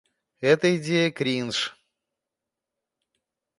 Эта 0.41 0.75
идея— 0.77 1.11
кринж. 1.11 1.77